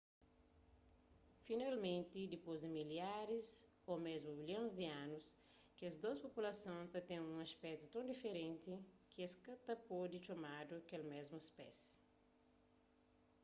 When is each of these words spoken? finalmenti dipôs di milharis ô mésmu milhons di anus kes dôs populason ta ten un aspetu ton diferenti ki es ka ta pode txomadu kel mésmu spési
finalmenti 1.47 2.21
dipôs 2.33 2.59
di 2.63 2.69
milharis 2.77 3.47
ô 3.91 3.93
mésmu 4.07 4.31
milhons 4.39 4.71
di 4.79 4.85
anus 5.03 5.25
kes 5.77 5.93
dôs 6.03 6.23
populason 6.25 6.81
ta 6.93 6.99
ten 7.09 7.19
un 7.31 7.37
aspetu 7.47 7.83
ton 7.93 8.05
diferenti 8.11 8.73
ki 9.11 9.19
es 9.27 9.33
ka 9.43 9.53
ta 9.67 9.73
pode 9.89 10.17
txomadu 10.21 10.75
kel 10.89 11.03
mésmu 11.13 11.37
spési 11.49 11.89